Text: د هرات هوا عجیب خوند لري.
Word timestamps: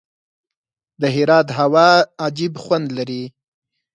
د 1.01 1.03
هرات 1.15 1.47
هوا 1.59 1.89
عجیب 2.25 2.53
خوند 2.63 2.87
لري. 2.97 3.23